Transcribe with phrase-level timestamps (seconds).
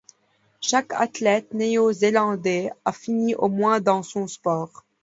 [0.61, 4.83] Chaque athlète néo-zélandais a fini au moins dans son sport.